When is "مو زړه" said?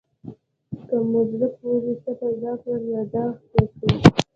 1.09-1.47